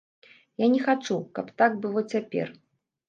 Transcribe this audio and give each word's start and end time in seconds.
Я 0.63 0.69
не 0.75 0.79
хачу, 0.87 1.17
каб 1.35 1.53
так 1.63 1.77
было 1.85 2.05
цяпер. 2.15 2.47